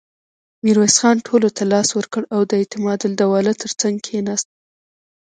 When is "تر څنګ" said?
3.61-3.95